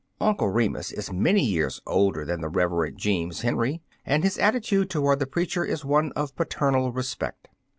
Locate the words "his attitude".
4.23-4.89